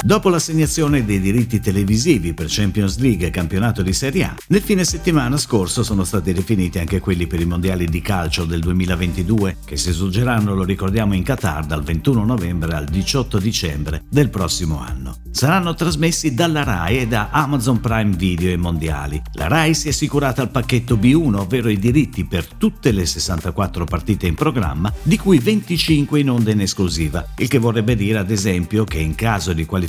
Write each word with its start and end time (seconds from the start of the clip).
Dopo 0.00 0.28
l'assegnazione 0.28 1.04
dei 1.04 1.20
diritti 1.20 1.60
televisivi 1.60 2.32
per 2.32 2.46
Champions 2.48 2.98
League 2.98 3.26
e 3.26 3.30
campionato 3.30 3.82
di 3.82 3.92
Serie 3.92 4.24
A, 4.24 4.34
nel 4.46 4.62
fine 4.62 4.84
settimana 4.84 5.36
scorso 5.36 5.82
sono 5.82 6.04
stati 6.04 6.32
definiti 6.32 6.78
anche 6.78 7.00
quelli 7.00 7.26
per 7.26 7.40
i 7.40 7.44
mondiali 7.44 7.84
di 7.86 8.00
calcio 8.00 8.44
del 8.44 8.60
2022 8.60 9.56
che 9.64 9.76
si 9.76 9.90
svolgeranno, 9.90 10.54
lo 10.54 10.62
ricordiamo, 10.62 11.14
in 11.14 11.24
Qatar 11.24 11.66
dal 11.66 11.82
21 11.82 12.24
novembre 12.24 12.74
al 12.74 12.84
18 12.84 13.38
dicembre 13.38 14.02
del 14.08 14.30
prossimo 14.30 14.80
anno. 14.80 15.16
Saranno 15.30 15.74
trasmessi 15.74 16.32
dalla 16.32 16.62
RAI 16.62 17.00
e 17.00 17.06
da 17.06 17.28
Amazon 17.30 17.80
Prime 17.80 18.16
Video 18.16 18.50
e 18.50 18.56
Mondiali. 18.56 19.20
La 19.32 19.48
RAI 19.48 19.74
si 19.74 19.88
è 19.88 19.90
assicurata 19.90 20.42
il 20.42 20.50
pacchetto 20.50 20.96
B1, 20.96 21.34
ovvero 21.34 21.68
i 21.68 21.78
diritti 21.78 22.24
per 22.24 22.46
tutte 22.46 22.92
le 22.92 23.04
64 23.04 23.84
partite 23.84 24.26
in 24.26 24.34
programma, 24.34 24.92
di 25.02 25.18
cui 25.18 25.38
25 25.38 26.20
in 26.20 26.30
onda 26.30 26.52
in 26.52 26.60
esclusiva, 26.60 27.26
il 27.36 27.48
che 27.48 27.58
vorrebbe 27.58 27.94
dire 27.94 28.18
ad 28.18 28.30
esempio 28.30 28.84
che 28.84 28.98
in 28.98 29.14
caso 29.14 29.52
di 29.52 29.64
qualificazione 29.64 29.86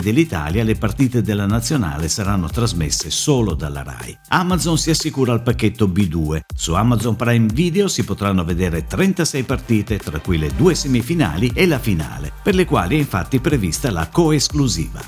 dell'Italia 0.00 0.62
le 0.62 0.76
partite 0.76 1.22
della 1.22 1.46
nazionale 1.46 2.08
saranno 2.08 2.48
trasmesse 2.48 3.10
solo 3.10 3.54
dalla 3.54 3.82
RAI. 3.82 4.18
Amazon 4.28 4.78
si 4.78 4.90
assicura 4.90 5.32
il 5.32 5.42
pacchetto 5.42 5.86
B2. 5.86 6.40
Su 6.54 6.74
Amazon 6.74 7.16
Prime 7.16 7.48
Video 7.52 7.88
si 7.88 8.04
potranno 8.04 8.44
vedere 8.44 8.86
36 8.86 9.42
partite, 9.42 9.98
tra 9.98 10.20
cui 10.20 10.38
le 10.38 10.50
due 10.54 10.74
semifinali 10.74 11.50
e 11.54 11.66
la 11.66 11.78
finale, 11.78 12.32
per 12.42 12.54
le 12.54 12.64
quali 12.64 12.96
è 12.96 12.98
infatti 12.98 13.40
prevista 13.40 13.90
la 13.90 14.08
coesclusiva. 14.08 15.00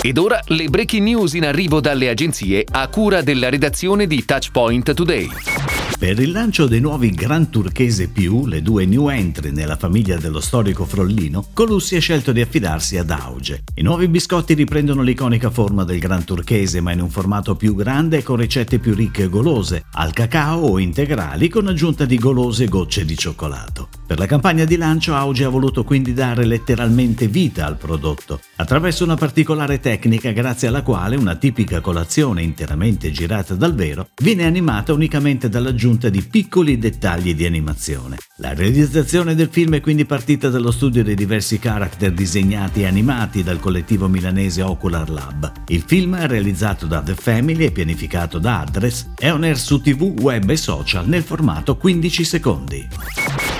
Ed 0.00 0.16
ora 0.16 0.40
le 0.46 0.68
breaking 0.68 1.02
news 1.02 1.34
in 1.34 1.44
arrivo 1.44 1.80
dalle 1.80 2.08
agenzie 2.08 2.64
a 2.70 2.88
cura 2.88 3.20
della 3.20 3.48
redazione 3.48 4.06
di 4.06 4.24
Touchpoint 4.24 4.94
Today. 4.94 5.67
Per 5.98 6.16
il 6.20 6.30
lancio 6.30 6.68
dei 6.68 6.78
nuovi 6.78 7.10
Gran 7.10 7.50
Turchese 7.50 8.06
più, 8.06 8.46
le 8.46 8.62
due 8.62 8.86
new 8.86 9.08
entry 9.08 9.50
nella 9.50 9.74
famiglia 9.74 10.16
dello 10.16 10.38
storico 10.38 10.84
Frollino, 10.84 11.48
Colussi 11.52 11.96
ha 11.96 12.00
scelto 12.00 12.30
di 12.30 12.40
affidarsi 12.40 12.96
ad 12.98 13.10
Auge. 13.10 13.64
I 13.74 13.82
nuovi 13.82 14.06
biscotti 14.06 14.54
riprendono 14.54 15.02
l'iconica 15.02 15.50
forma 15.50 15.82
del 15.82 15.98
Gran 15.98 16.22
Turchese, 16.22 16.80
ma 16.80 16.92
in 16.92 17.00
un 17.00 17.10
formato 17.10 17.56
più 17.56 17.74
grande 17.74 18.18
e 18.18 18.22
con 18.22 18.36
ricette 18.36 18.78
più 18.78 18.94
ricche 18.94 19.24
e 19.24 19.28
golose, 19.28 19.86
al 19.94 20.12
cacao 20.12 20.60
o 20.60 20.78
integrali 20.78 21.48
con 21.48 21.66
aggiunta 21.66 22.04
di 22.04 22.16
golose 22.16 22.68
gocce 22.68 23.04
di 23.04 23.16
cioccolato. 23.16 23.97
Per 24.08 24.18
la 24.18 24.26
campagna 24.26 24.64
di 24.64 24.76
lancio 24.76 25.14
Auge 25.14 25.44
ha 25.44 25.50
voluto 25.50 25.84
quindi 25.84 26.14
dare 26.14 26.46
letteralmente 26.46 27.28
vita 27.28 27.66
al 27.66 27.76
prodotto, 27.76 28.40
attraverso 28.56 29.04
una 29.04 29.16
particolare 29.16 29.80
tecnica 29.80 30.32
grazie 30.32 30.68
alla 30.68 30.82
quale 30.82 31.16
una 31.16 31.36
tipica 31.36 31.80
colazione 31.80 32.42
interamente 32.42 33.10
girata 33.10 33.54
dal 33.54 33.74
vero 33.74 34.08
viene 34.22 34.46
animata 34.46 34.92
unicamente 34.92 35.48
dall'aggiunta 35.48 35.76
aggiunta 35.78 36.08
di 36.08 36.22
piccoli 36.22 36.76
dettagli 36.78 37.34
di 37.34 37.46
animazione. 37.46 38.16
La 38.38 38.52
realizzazione 38.52 39.34
del 39.34 39.48
film 39.48 39.76
è 39.76 39.80
quindi 39.80 40.04
partita 40.04 40.48
dallo 40.48 40.70
studio 40.70 41.04
dei 41.04 41.14
diversi 41.14 41.58
character 41.58 42.12
disegnati 42.12 42.82
e 42.82 42.86
animati 42.86 43.42
dal 43.42 43.60
collettivo 43.60 44.08
milanese 44.08 44.62
Ocular 44.62 45.08
Lab. 45.08 45.52
Il 45.68 45.84
film, 45.86 46.16
realizzato 46.26 46.86
da 46.86 47.00
The 47.00 47.14
Family 47.14 47.66
e 47.66 47.70
pianificato 47.70 48.38
da 48.38 48.60
Address, 48.60 49.06
è 49.16 49.30
on 49.30 49.44
air 49.44 49.56
su 49.56 49.80
TV, 49.80 50.14
web 50.20 50.50
e 50.50 50.56
social 50.56 51.08
nel 51.08 51.22
formato 51.22 51.76
15 51.76 52.24
secondi. 52.24 52.88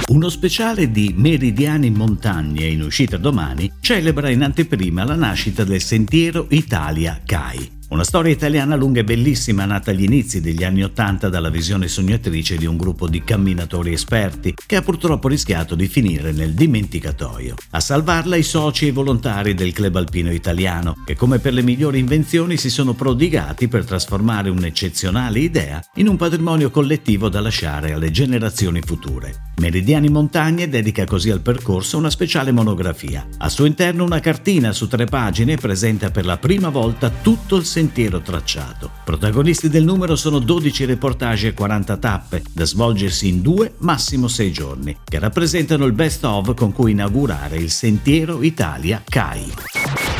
Uno 0.09 0.31
speciale 0.31 0.91
di 0.91 1.12
Meridiani 1.14 1.91
Montagne 1.91 2.64
in 2.64 2.81
uscita 2.81 3.19
domani 3.19 3.70
celebra 3.78 4.31
in 4.31 4.42
anteprima 4.42 5.05
la 5.05 5.15
nascita 5.15 5.65
del 5.65 5.83
Sentiero 5.83 6.47
Italia 6.48 7.20
CAI. 7.23 7.77
Una 7.91 8.05
storia 8.05 8.33
italiana 8.33 8.75
lunga 8.75 9.00
e 9.00 9.05
bellissima 9.05 9.67
nata 9.67 9.91
agli 9.91 10.05
inizi 10.05 10.41
degli 10.41 10.65
anni 10.65 10.83
Ottanta 10.83 11.28
dalla 11.28 11.50
visione 11.50 11.89
sognatrice 11.89 12.56
di 12.56 12.65
un 12.65 12.78
gruppo 12.78 13.06
di 13.06 13.23
camminatori 13.23 13.92
esperti 13.92 14.55
che 14.67 14.77
ha 14.77 14.83
purtroppo 14.83 15.28
rischiato 15.28 15.75
di 15.75 15.88
finire 15.88 16.33
nel 16.33 16.54
dimenticatoio. 16.54 17.56
A 17.72 17.81
salvarla 17.81 18.37
i 18.37 18.43
soci 18.43 18.87
e 18.87 18.88
i 18.88 18.93
volontari 18.93 19.53
del 19.53 19.72
club 19.72 19.97
alpino 19.97 20.33
italiano 20.33 21.03
che 21.04 21.16
come 21.16 21.38
per 21.38 21.53
le 21.53 21.62
migliori 21.62 21.99
invenzioni 21.99 22.56
si 22.56 22.71
sono 22.71 22.94
prodigati 22.94 23.69
per 23.69 23.84
trasformare 23.84 24.49
un'eccezionale 24.49 25.38
idea 25.38 25.84
in 25.97 26.09
un 26.09 26.16
patrimonio 26.16 26.71
collettivo 26.71 27.28
da 27.28 27.43
lasciare 27.43 27.93
alle 27.93 28.10
generazioni 28.10 28.81
future. 28.81 29.47
Meridiani 29.59 30.09
Montagne 30.09 30.69
dedica 30.69 31.05
così 31.05 31.31
al 31.31 31.41
percorso 31.41 31.99
una 31.99 32.11
speciale 32.11 32.53
monografia. 32.53 33.27
Al 33.39 33.51
suo 33.51 33.65
interno 33.65 34.05
una 34.05 34.21
cartina 34.21 34.73
su 34.73 34.87
tre 34.87 35.07
pagine 35.07 35.57
presenta 35.57 36.11
per 36.11 36.25
la 36.25 36.39
prima 36.39 36.69
volta 36.69 37.11
tutto 37.11 37.57
il 37.57 37.65
sentiero 37.65 38.21
tracciato. 38.21 38.91
Protagonisti 39.05 39.69
del 39.69 39.85
numero 39.85 40.15
sono 40.15 40.39
12 40.39 40.85
reportage 40.85 41.49
e 41.49 41.55
40 41.55 41.97
tappe, 41.97 42.43
da 42.53 42.65
svolgersi 42.65 43.29
in 43.29 43.43
due, 43.43 43.75
massimo 43.79 44.29
sei 44.29 44.53
giorni, 44.53 44.97
che 45.05 45.19
rappresentano 45.19 45.85
il 45.87 45.93
best 45.93 46.25
of 46.25 46.55
con 46.55 46.73
cui 46.73 46.93
inaugurare 46.93 47.57
il 47.57 47.71
Sentiero 47.71 48.43
Italia 48.43 49.03
CAI. 49.05 49.78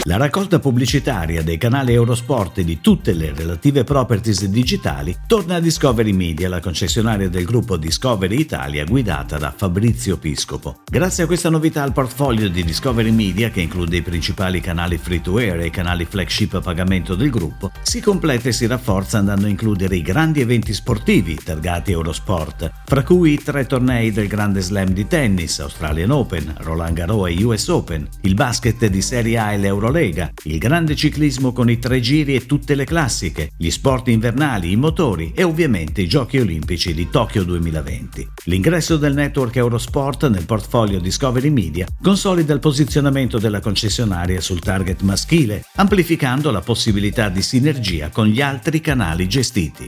La 0.08 0.16
raccolta 0.16 0.58
pubblicitaria 0.58 1.42
dei 1.42 1.58
canali 1.58 1.92
Eurosport 1.92 2.56
e 2.56 2.64
di 2.64 2.80
tutte 2.80 3.12
le 3.12 3.34
relative 3.36 3.84
properties 3.84 4.46
digitali 4.46 5.14
torna 5.26 5.56
a 5.56 5.60
Discovery 5.60 6.12
Media, 6.12 6.48
la 6.48 6.60
concessionaria 6.60 7.28
del 7.28 7.44
gruppo 7.44 7.76
Discovery 7.76 8.41
Italia 8.41 8.86
guidata 8.86 9.36
da 9.36 9.52
Fabrizio 9.54 10.16
Piscopo. 10.16 10.80
Grazie 10.91 11.24
a 11.24 11.26
questa 11.26 11.50
novità 11.50 11.82
al 11.82 11.92
portfolio 11.92 12.48
di 12.48 12.64
Discovery 12.64 13.10
Media, 13.10 13.50
che 13.50 13.60
include 13.60 13.98
i 13.98 14.00
principali 14.00 14.62
canali 14.62 14.96
free 14.96 15.20
to 15.20 15.36
air 15.36 15.60
e 15.60 15.66
i 15.66 15.70
canali 15.70 16.06
flagship 16.06 16.54
a 16.54 16.60
pagamento 16.60 17.14
del 17.14 17.28
gruppo, 17.28 17.70
si 17.82 18.00
completa 18.00 18.48
e 18.48 18.52
si 18.52 18.66
rafforza 18.66 19.19
andando 19.19 19.44
a 19.44 19.50
includere 19.50 19.96
i 19.96 20.00
grandi 20.00 20.40
eventi 20.40 20.72
sportivi 20.72 21.34
targati 21.34 21.92
Eurosport, 21.92 22.72
fra 22.86 23.02
cui 23.02 23.34
i 23.34 23.42
tre 23.42 23.66
tornei 23.66 24.10
del 24.10 24.26
Grande 24.26 24.62
Slam 24.62 24.88
di 24.88 25.06
tennis, 25.06 25.58
Australian 25.58 26.12
Open, 26.12 26.54
Roland 26.60 26.96
Garros 26.96 27.28
e 27.28 27.44
US 27.44 27.69
Open, 27.69 28.08
il 28.22 28.32
basket 28.32 28.86
di 28.86 29.02
Serie 29.02 29.36
A 29.36 29.52
e 29.52 29.58
l'Eurolega 29.58 29.96
Lega, 29.98 30.32
il 30.44 30.59
grande 30.59 30.94
ciclismo 30.94 31.53
con 31.53 31.69
i 31.69 31.81
tre 31.81 31.98
giri 31.98 32.36
e 32.36 32.47
tutte 32.47 32.76
le 32.76 32.84
classiche, 32.84 33.50
gli 33.56 33.69
sport 33.69 34.06
invernali, 34.06 34.70
i 34.70 34.76
motori 34.76 35.32
e 35.34 35.42
ovviamente 35.42 36.03
i 36.03 36.06
Giochi 36.06 36.38
Olimpici 36.38 36.94
di 36.94 37.10
Tokyo 37.10 37.42
2020. 37.42 38.28
L'ingresso 38.44 38.97
del 38.97 39.14
network 39.14 39.56
Eurosport 39.56 40.28
nel 40.28 40.47
portfolio 40.47 41.00
Discovery 41.00 41.50
Media 41.50 41.87
consolida 42.00 42.54
il 42.54 42.60
posizionamento 42.60 43.38
della 43.38 43.58
concessionaria 43.58 44.41
sul 44.41 44.60
target 44.60 45.03
maschile, 45.03 45.64
amplificando 45.75 46.53
la 46.53 46.60
possibilità 46.60 47.28
di 47.28 47.42
sinergia 47.42 48.10
con 48.10 48.26
gli 48.26 48.41
altri 48.41 48.81
canali 48.81 49.26
gestiti. 49.26 49.84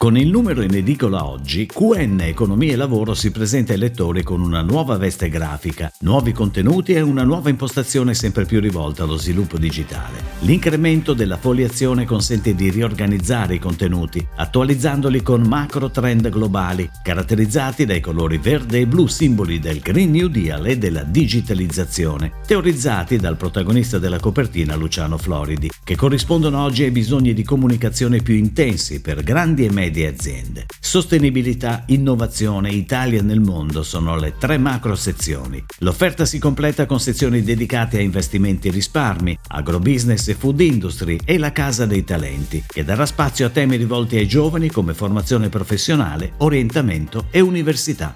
Con 0.00 0.16
il 0.16 0.30
numero 0.30 0.62
in 0.62 0.74
edicola 0.74 1.26
oggi, 1.26 1.66
QN 1.66 2.22
Economia 2.22 2.72
e 2.72 2.76
Lavoro 2.76 3.12
si 3.12 3.30
presenta 3.30 3.74
ai 3.74 3.78
lettori 3.78 4.22
con 4.22 4.40
una 4.40 4.62
nuova 4.62 4.96
veste 4.96 5.28
grafica, 5.28 5.92
nuovi 6.00 6.32
contenuti 6.32 6.94
e 6.94 7.02
una 7.02 7.22
nuova 7.22 7.50
impostazione 7.50 8.14
sempre 8.14 8.46
più 8.46 8.60
rivolta 8.60 9.02
allo 9.02 9.18
sviluppo 9.18 9.58
digitale. 9.58 10.38
L'incremento 10.38 11.12
della 11.12 11.36
foliazione 11.36 12.06
consente 12.06 12.54
di 12.54 12.70
riorganizzare 12.70 13.56
i 13.56 13.58
contenuti, 13.58 14.26
attualizzandoli 14.36 15.20
con 15.20 15.42
macro 15.42 15.90
trend 15.90 16.30
globali, 16.30 16.88
caratterizzati 17.02 17.84
dai 17.84 18.00
colori 18.00 18.38
verde 18.38 18.78
e 18.78 18.86
blu, 18.86 19.06
simboli 19.06 19.58
del 19.58 19.80
Green 19.80 20.12
New 20.12 20.28
Deal 20.28 20.66
e 20.66 20.78
della 20.78 21.02
digitalizzazione, 21.02 22.32
teorizzati 22.46 23.18
dal 23.18 23.36
protagonista 23.36 23.98
della 23.98 24.18
copertina 24.18 24.76
Luciano 24.76 25.18
Floridi, 25.18 25.70
che 25.84 25.94
corrispondono 25.94 26.62
oggi 26.62 26.84
ai 26.84 26.90
bisogni 26.90 27.34
di 27.34 27.44
comunicazione 27.44 28.22
più 28.22 28.34
intensi 28.34 29.02
per 29.02 29.22
grandi 29.22 29.66
e 29.66 29.70
medie 29.90 30.06
aziende. 30.06 30.66
Sostenibilità, 30.78 31.82
innovazione, 31.88 32.70
Italia 32.70 33.22
nel 33.22 33.40
mondo 33.40 33.82
sono 33.82 34.16
le 34.16 34.34
tre 34.38 34.56
macro 34.56 34.94
sezioni. 34.94 35.62
L'offerta 35.78 36.24
si 36.24 36.38
completa 36.38 36.86
con 36.86 37.00
sezioni 37.00 37.42
dedicate 37.42 37.98
a 37.98 38.00
investimenti 38.00 38.68
e 38.68 38.70
risparmi, 38.70 39.36
agrobusiness 39.48 40.28
e 40.28 40.34
food 40.34 40.60
industry 40.60 41.18
e 41.24 41.38
la 41.38 41.52
Casa 41.52 41.86
dei 41.86 42.04
Talenti, 42.04 42.62
che 42.66 42.84
darà 42.84 43.04
spazio 43.04 43.46
a 43.46 43.50
temi 43.50 43.76
rivolti 43.76 44.16
ai 44.16 44.28
giovani 44.28 44.70
come 44.70 44.94
formazione 44.94 45.48
professionale, 45.48 46.34
orientamento 46.38 47.26
e 47.30 47.40
università. 47.40 48.14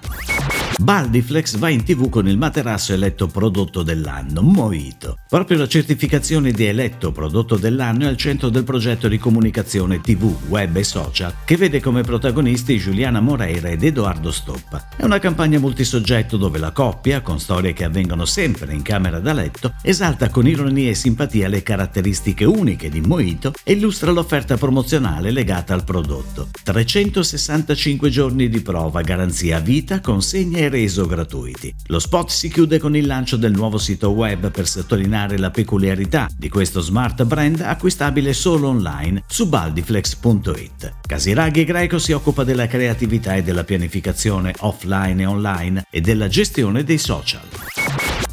Baldiflex 0.77 1.55
va 1.55 1.69
in 1.69 1.83
tv 1.83 2.09
con 2.09 2.27
il 2.27 2.37
materasso 2.37 2.93
eletto 2.93 3.27
prodotto 3.27 3.81
dell'anno, 3.81 4.41
Moito. 4.41 5.19
Proprio 5.27 5.57
la 5.57 5.67
certificazione 5.67 6.51
di 6.51 6.65
eletto 6.65 7.11
prodotto 7.11 7.55
dell'anno 7.55 8.03
è 8.03 8.07
al 8.07 8.17
centro 8.17 8.49
del 8.49 8.65
progetto 8.65 9.07
di 9.07 9.17
comunicazione 9.17 10.01
tv, 10.01 10.35
web 10.49 10.75
e 10.75 10.83
social 10.83 11.33
che 11.45 11.55
vede 11.55 11.79
come 11.79 12.03
protagonisti 12.03 12.77
Giuliana 12.77 13.21
Moreira 13.21 13.69
ed 13.69 13.83
Edoardo 13.83 14.31
Stoppa. 14.31 14.89
È 14.95 15.03
una 15.05 15.19
campagna 15.19 15.59
multisoggetto 15.59 16.35
dove 16.35 16.59
la 16.59 16.71
coppia, 16.71 17.21
con 17.21 17.39
storie 17.39 17.73
che 17.73 17.85
avvengono 17.85 18.25
sempre 18.25 18.73
in 18.73 18.81
camera 18.81 19.19
da 19.19 19.33
letto, 19.33 19.75
esalta 19.81 20.29
con 20.29 20.45
ironia 20.45 20.89
e 20.89 20.95
simpatia 20.95 21.47
le 21.47 21.63
caratteristiche 21.63 22.43
uniche 22.43 22.89
di 22.89 23.01
Moito 23.01 23.53
e 23.63 23.73
illustra 23.73 24.11
l'offerta 24.11 24.57
promozionale 24.57 25.31
legata 25.31 25.73
al 25.73 25.85
prodotto. 25.85 26.49
365 26.63 28.09
giorni 28.09 28.49
di 28.49 28.61
prova, 28.61 29.01
garanzia 29.01 29.59
vita, 29.59 30.01
consegna 30.01 30.59
e 30.59 30.64
reso 30.69 31.05
gratuiti. 31.05 31.73
Lo 31.87 31.99
spot 31.99 32.29
si 32.29 32.49
chiude 32.49 32.79
con 32.79 32.95
il 32.95 33.05
lancio 33.05 33.37
del 33.37 33.53
nuovo 33.53 33.77
sito 33.77 34.09
web 34.11 34.51
per 34.51 34.67
sottolineare 34.67 35.37
la 35.37 35.51
peculiarità 35.51 36.27
di 36.35 36.49
questo 36.49 36.81
smart 36.81 37.23
brand 37.23 37.61
acquistabile 37.61 38.33
solo 38.33 38.67
online 38.67 39.23
su 39.27 39.47
baldiflex.it. 39.47 40.93
Casiraghi 41.07 41.63
Greco 41.63 41.99
si 41.99 42.11
occupa 42.11 42.43
della 42.43 42.67
creatività 42.67 43.35
e 43.35 43.43
della 43.43 43.63
pianificazione 43.63 44.53
offline 44.59 45.21
e 45.21 45.25
online 45.25 45.85
e 45.89 46.01
della 46.01 46.27
gestione 46.27 46.83
dei 46.83 46.97
social. 46.97 47.47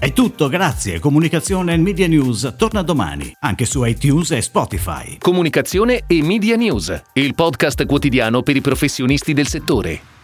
È 0.02 0.12
tutto, 0.12 0.48
grazie. 0.48 0.98
Comunicazione 0.98 1.74
e 1.74 1.76
Media 1.76 2.08
News 2.08 2.54
torna 2.56 2.82
domani, 2.82 3.32
anche 3.38 3.64
su 3.64 3.84
iTunes 3.84 4.32
e 4.32 4.42
Spotify. 4.42 5.16
Comunicazione 5.18 6.02
e 6.08 6.24
Media 6.24 6.56
News, 6.56 7.02
il 7.12 7.36
podcast 7.36 7.86
quotidiano 7.86 8.42
per 8.42 8.56
i 8.56 8.60
professionisti 8.60 9.32
del 9.32 9.46
settore. 9.46 10.21